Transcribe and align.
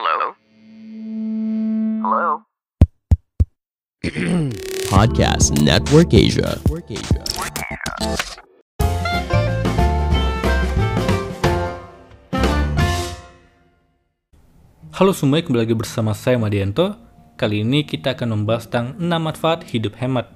Hello? 0.00 0.32
Hello? 2.00 2.28
Podcast 4.96 5.60
Network 5.60 6.16
Asia. 6.16 6.56
Halo 14.96 15.12
semua, 15.12 15.44
kembali 15.44 15.68
lagi 15.68 15.76
bersama 15.76 16.16
saya 16.16 16.40
Madianto. 16.40 16.96
Kali 17.36 17.60
ini 17.60 17.84
kita 17.84 18.16
akan 18.16 18.40
membahas 18.40 18.72
tentang 18.72 18.96
6 18.96 19.04
manfaat 19.04 19.68
hidup 19.68 20.00
hemat. 20.00 20.32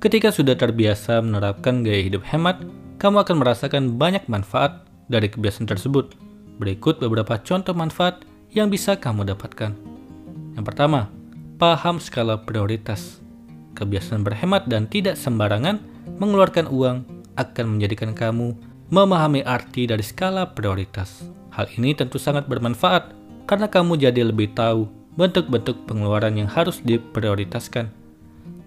Ketika 0.00 0.32
sudah 0.32 0.56
terbiasa 0.56 1.20
menerapkan 1.20 1.84
gaya 1.84 2.00
hidup 2.00 2.24
hemat, 2.32 2.64
kamu 2.96 3.28
akan 3.28 3.44
merasakan 3.44 4.00
banyak 4.00 4.24
manfaat 4.32 4.88
dari 5.12 5.28
kebiasaan 5.28 5.68
tersebut. 5.68 6.16
Berikut 6.56 6.96
beberapa 6.96 7.36
contoh 7.44 7.76
manfaat 7.76 8.24
yang 8.56 8.72
bisa 8.72 8.96
kamu 8.96 9.28
dapatkan. 9.28 9.76
Yang 10.56 10.64
pertama, 10.64 11.12
paham 11.60 12.00
skala 12.00 12.40
prioritas. 12.40 13.20
Kebiasaan 13.76 14.24
berhemat 14.24 14.64
dan 14.64 14.88
tidak 14.88 15.20
sembarangan 15.20 15.76
mengeluarkan 16.16 16.72
uang 16.72 17.04
akan 17.36 17.76
menjadikan 17.76 18.16
kamu 18.16 18.56
memahami 18.88 19.44
arti 19.44 19.84
dari 19.84 20.00
skala 20.00 20.56
prioritas. 20.56 21.28
Hal 21.52 21.68
ini 21.76 21.92
tentu 21.92 22.16
sangat 22.16 22.48
bermanfaat 22.48 23.12
karena 23.44 23.68
kamu 23.68 24.00
jadi 24.00 24.24
lebih 24.24 24.56
tahu 24.56 24.88
bentuk-bentuk 25.20 25.84
pengeluaran 25.84 26.32
yang 26.40 26.48
harus 26.48 26.80
diprioritaskan. 26.80 27.92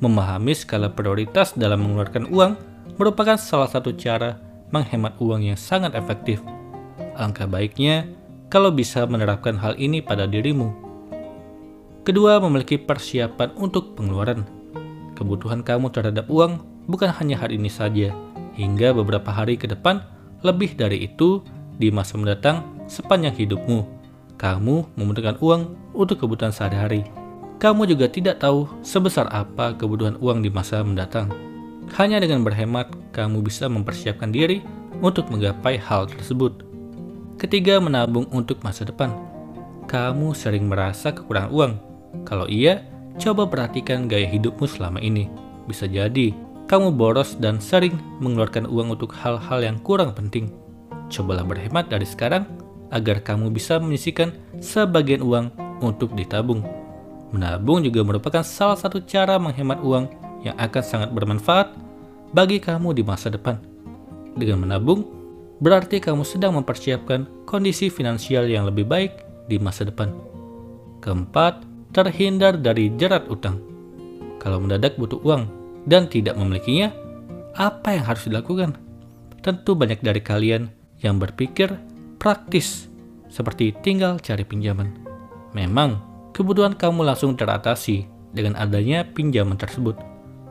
Memahami 0.00 0.56
skala 0.56 0.88
prioritas 0.88 1.52
dalam 1.52 1.84
mengeluarkan 1.84 2.32
uang 2.32 2.56
merupakan 2.96 3.36
salah 3.36 3.68
satu 3.68 3.92
cara 3.92 4.40
menghemat 4.72 5.20
uang 5.20 5.44
yang 5.44 5.60
sangat 5.60 5.92
efektif. 5.92 6.40
Alangkah 7.20 7.44
baiknya 7.44 8.08
kalau 8.54 8.70
bisa 8.70 9.02
menerapkan 9.02 9.58
hal 9.58 9.74
ini 9.82 9.98
pada 9.98 10.30
dirimu. 10.30 10.70
Kedua, 12.06 12.38
memiliki 12.38 12.78
persiapan 12.78 13.50
untuk 13.58 13.98
pengeluaran. 13.98 14.46
Kebutuhan 15.18 15.66
kamu 15.66 15.90
terhadap 15.90 16.30
uang 16.30 16.62
bukan 16.86 17.10
hanya 17.18 17.34
hari 17.34 17.58
ini 17.58 17.66
saja, 17.66 18.14
hingga 18.54 18.94
beberapa 18.94 19.34
hari 19.34 19.58
ke 19.58 19.66
depan, 19.66 20.06
lebih 20.46 20.78
dari 20.78 21.02
itu 21.02 21.42
di 21.82 21.90
masa 21.90 22.14
mendatang 22.14 22.62
sepanjang 22.86 23.34
hidupmu. 23.34 23.82
Kamu 24.38 24.94
membutuhkan 24.94 25.34
uang 25.42 25.74
untuk 25.90 26.22
kebutuhan 26.22 26.54
sehari-hari. 26.54 27.02
Kamu 27.58 27.90
juga 27.90 28.06
tidak 28.06 28.38
tahu 28.38 28.70
sebesar 28.86 29.26
apa 29.34 29.74
kebutuhan 29.74 30.14
uang 30.22 30.46
di 30.46 30.50
masa 30.54 30.78
mendatang. 30.86 31.26
Hanya 31.98 32.22
dengan 32.22 32.46
berhemat, 32.46 32.94
kamu 33.10 33.42
bisa 33.42 33.66
mempersiapkan 33.66 34.30
diri 34.30 34.62
untuk 35.02 35.26
menggapai 35.26 35.74
hal 35.74 36.06
tersebut. 36.06 36.73
Ketiga, 37.44 37.76
menabung 37.76 38.24
untuk 38.32 38.64
masa 38.64 38.88
depan. 38.88 39.12
Kamu 39.84 40.32
sering 40.32 40.64
merasa 40.64 41.12
kekurangan 41.12 41.52
uang. 41.52 41.72
Kalau 42.24 42.48
iya, 42.48 42.88
coba 43.20 43.44
perhatikan 43.44 44.08
gaya 44.08 44.24
hidupmu 44.24 44.64
selama 44.64 44.96
ini. 44.96 45.28
Bisa 45.68 45.84
jadi 45.84 46.32
kamu 46.64 46.96
boros 46.96 47.36
dan 47.36 47.60
sering 47.60 48.00
mengeluarkan 48.24 48.64
uang 48.64 48.96
untuk 48.96 49.12
hal-hal 49.12 49.60
yang 49.60 49.76
kurang 49.84 50.16
penting. 50.16 50.48
Cobalah 51.12 51.44
berhemat 51.44 51.92
dari 51.92 52.08
sekarang 52.08 52.48
agar 52.88 53.20
kamu 53.20 53.52
bisa 53.52 53.76
menyisikan 53.76 54.32
sebagian 54.64 55.20
uang 55.20 55.52
untuk 55.84 56.16
ditabung. 56.16 56.64
Menabung 57.28 57.84
juga 57.84 58.00
merupakan 58.08 58.40
salah 58.40 58.80
satu 58.80 59.04
cara 59.04 59.36
menghemat 59.36 59.84
uang 59.84 60.08
yang 60.48 60.56
akan 60.56 60.80
sangat 60.80 61.12
bermanfaat 61.12 61.76
bagi 62.32 62.56
kamu 62.56 62.96
di 62.96 63.04
masa 63.04 63.28
depan. 63.28 63.60
Dengan 64.32 64.64
menabung, 64.64 65.23
berarti 65.64 65.96
kamu 65.96 66.28
sedang 66.28 66.60
mempersiapkan 66.60 67.48
kondisi 67.48 67.88
finansial 67.88 68.44
yang 68.44 68.68
lebih 68.68 68.84
baik 68.84 69.24
di 69.48 69.56
masa 69.56 69.88
depan. 69.88 70.12
Keempat, 71.00 71.64
terhindar 71.96 72.60
dari 72.60 72.92
jerat 73.00 73.24
utang. 73.32 73.64
Kalau 74.36 74.60
mendadak 74.60 75.00
butuh 75.00 75.24
uang 75.24 75.48
dan 75.88 76.04
tidak 76.12 76.36
memilikinya, 76.36 76.92
apa 77.56 77.96
yang 77.96 78.04
harus 78.04 78.28
dilakukan? 78.28 78.76
Tentu 79.40 79.72
banyak 79.72 80.04
dari 80.04 80.20
kalian 80.20 80.68
yang 81.00 81.16
berpikir 81.16 81.72
praktis, 82.20 82.92
seperti 83.32 83.72
tinggal 83.80 84.20
cari 84.20 84.44
pinjaman. 84.44 84.92
Memang, 85.56 85.96
kebutuhan 86.36 86.76
kamu 86.76 87.08
langsung 87.08 87.40
teratasi 87.40 88.04
dengan 88.36 88.60
adanya 88.60 89.00
pinjaman 89.04 89.56
tersebut, 89.56 89.96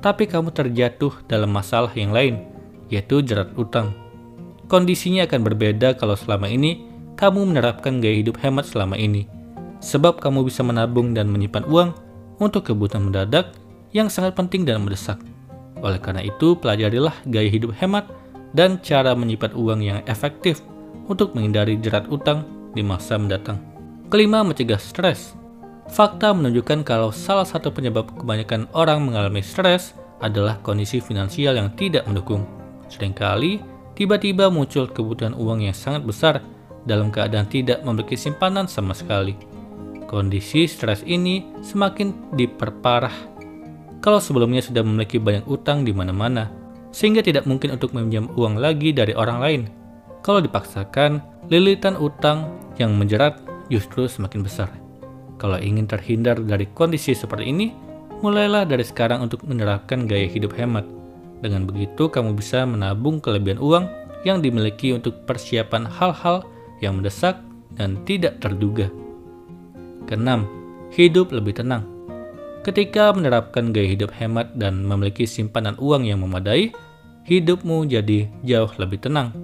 tapi 0.02 0.26
kamu 0.26 0.50
terjatuh 0.50 1.22
dalam 1.30 1.54
masalah 1.54 1.94
yang 1.94 2.10
lain, 2.10 2.50
yaitu 2.90 3.22
jerat 3.22 3.54
utang. 3.54 4.03
Kondisinya 4.72 5.28
akan 5.28 5.42
berbeda 5.44 6.00
kalau 6.00 6.16
selama 6.16 6.48
ini 6.48 6.88
kamu 7.20 7.54
menerapkan 7.54 8.00
gaya 8.02 8.20
hidup 8.20 8.40
hemat 8.42 8.66
selama 8.66 8.98
ini, 8.98 9.30
sebab 9.84 10.18
kamu 10.18 10.48
bisa 10.48 10.64
menabung 10.66 11.12
dan 11.12 11.30
menyimpan 11.30 11.68
uang 11.68 11.90
untuk 12.42 12.68
kebutuhan 12.72 13.08
mendadak 13.12 13.54
yang 13.94 14.10
sangat 14.10 14.34
penting 14.34 14.66
dan 14.66 14.82
mendesak. 14.82 15.22
Oleh 15.84 16.00
karena 16.00 16.24
itu, 16.24 16.56
pelajarilah 16.58 17.14
gaya 17.28 17.50
hidup 17.52 17.76
hemat 17.78 18.08
dan 18.56 18.80
cara 18.82 19.12
menyimpan 19.14 19.52
uang 19.54 19.80
yang 19.84 20.00
efektif 20.08 20.64
untuk 21.12 21.36
menghindari 21.36 21.76
jerat 21.78 22.08
utang 22.08 22.48
di 22.72 22.82
masa 22.82 23.20
mendatang. 23.20 23.60
Kelima, 24.08 24.42
mencegah 24.42 24.80
stres. 24.80 25.36
Fakta 25.92 26.32
menunjukkan 26.32 26.88
kalau 26.88 27.12
salah 27.12 27.44
satu 27.44 27.70
penyebab 27.70 28.08
kebanyakan 28.16 28.72
orang 28.72 29.04
mengalami 29.04 29.44
stres 29.44 29.92
adalah 30.24 30.56
kondisi 30.64 31.04
finansial 31.04 31.60
yang 31.60 31.68
tidak 31.76 32.08
mendukung. 32.08 32.48
Seringkali, 32.88 33.73
tiba-tiba 33.94 34.50
muncul 34.54 34.90
kebutuhan 34.90 35.34
uang 35.34 35.66
yang 35.66 35.76
sangat 35.76 36.06
besar 36.06 36.36
dalam 36.84 37.10
keadaan 37.10 37.48
tidak 37.48 37.82
memiliki 37.82 38.20
simpanan 38.20 38.68
sama 38.70 38.92
sekali. 38.92 39.38
Kondisi 40.06 40.70
stres 40.70 41.02
ini 41.08 41.42
semakin 41.66 42.36
diperparah 42.38 43.34
kalau 44.04 44.20
sebelumnya 44.20 44.60
sudah 44.60 44.84
memiliki 44.84 45.16
banyak 45.16 45.48
utang 45.48 45.88
di 45.88 45.96
mana-mana, 45.96 46.52
sehingga 46.92 47.24
tidak 47.24 47.48
mungkin 47.48 47.72
untuk 47.72 47.96
meminjam 47.96 48.28
uang 48.36 48.60
lagi 48.60 48.92
dari 48.92 49.16
orang 49.16 49.40
lain. 49.40 49.62
Kalau 50.20 50.44
dipaksakan, 50.44 51.24
lilitan 51.48 51.96
utang 51.96 52.52
yang 52.76 53.00
menjerat 53.00 53.40
justru 53.72 54.12
semakin 54.12 54.44
besar. 54.44 54.68
Kalau 55.40 55.56
ingin 55.56 55.88
terhindar 55.88 56.36
dari 56.44 56.68
kondisi 56.76 57.16
seperti 57.16 57.48
ini, 57.48 57.72
mulailah 58.20 58.68
dari 58.68 58.84
sekarang 58.84 59.24
untuk 59.24 59.48
menerapkan 59.48 60.04
gaya 60.04 60.28
hidup 60.28 60.52
hemat. 60.60 60.84
Dengan 61.44 61.68
begitu, 61.68 62.08
kamu 62.08 62.40
bisa 62.40 62.64
menabung 62.64 63.20
kelebihan 63.20 63.60
uang 63.60 63.92
yang 64.24 64.40
dimiliki 64.40 64.96
untuk 64.96 65.28
persiapan 65.28 65.84
hal-hal 65.84 66.48
yang 66.80 67.04
mendesak 67.04 67.44
dan 67.76 68.00
tidak 68.08 68.40
terduga. 68.40 68.88
Keenam, 70.08 70.48
hidup 70.96 71.36
lebih 71.36 71.60
tenang. 71.60 71.84
Ketika 72.64 73.12
menerapkan 73.12 73.76
gaya 73.76 73.92
hidup 73.92 74.16
hemat 74.16 74.56
dan 74.56 74.88
memiliki 74.88 75.28
simpanan 75.28 75.76
uang 75.84 76.08
yang 76.08 76.24
memadai, 76.24 76.72
hidupmu 77.28 77.92
jadi 77.92 78.32
jauh 78.48 78.72
lebih 78.80 79.04
tenang. 79.04 79.36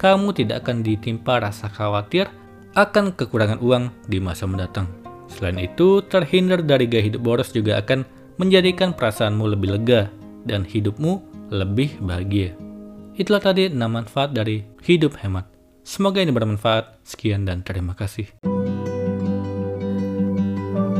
Kamu 0.00 0.32
tidak 0.32 0.64
akan 0.64 0.80
ditimpa 0.80 1.44
rasa 1.44 1.68
khawatir 1.68 2.32
akan 2.72 3.12
kekurangan 3.12 3.60
uang 3.60 3.92
di 4.08 4.16
masa 4.16 4.48
mendatang. 4.48 4.88
Selain 5.28 5.60
itu, 5.60 6.00
terhindar 6.08 6.64
dari 6.64 6.88
gaya 6.88 7.04
hidup 7.04 7.20
boros 7.20 7.52
juga 7.52 7.84
akan 7.84 8.08
menjadikan 8.40 8.96
perasaanmu 8.96 9.44
lebih 9.44 9.76
lega 9.76 10.08
dan 10.48 10.64
hidupmu 10.64 11.33
lebih 11.52 12.00
bahagia. 12.00 12.56
Itulah 13.14 13.42
tadi 13.42 13.70
6 13.70 13.78
manfaat 13.78 14.34
dari 14.34 14.64
hidup 14.82 15.18
hemat. 15.22 15.46
Semoga 15.84 16.24
ini 16.24 16.32
bermanfaat. 16.32 17.04
Sekian 17.04 17.44
dan 17.44 17.60
terima 17.60 17.92
kasih. 17.92 18.26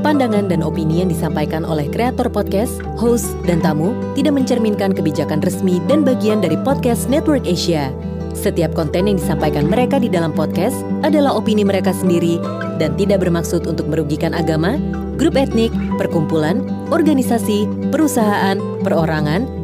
Pandangan 0.05 0.53
dan 0.53 0.61
opini 0.61 1.01
yang 1.01 1.09
disampaikan 1.09 1.65
oleh 1.65 1.89
kreator 1.89 2.29
podcast, 2.29 2.85
host, 3.01 3.33
dan 3.49 3.65
tamu 3.65 3.97
tidak 4.13 4.37
mencerminkan 4.37 4.93
kebijakan 4.93 5.41
resmi 5.41 5.81
dan 5.89 6.05
bagian 6.05 6.45
dari 6.45 6.61
podcast 6.61 7.09
Network 7.09 7.49
Asia. 7.49 7.89
Setiap 8.37 8.77
konten 8.77 9.09
yang 9.09 9.17
disampaikan 9.17 9.65
mereka 9.65 9.97
di 9.97 10.13
dalam 10.13 10.37
podcast 10.37 10.77
adalah 11.01 11.33
opini 11.33 11.65
mereka 11.65 11.97
sendiri 11.97 12.37
dan 12.77 12.93
tidak 13.01 13.25
bermaksud 13.25 13.65
untuk 13.65 13.89
merugikan 13.89 14.37
agama, 14.37 14.77
grup 15.17 15.41
etnik, 15.41 15.73
perkumpulan, 15.97 16.61
organisasi, 16.93 17.65
perusahaan, 17.89 18.61
perorangan, 18.85 19.64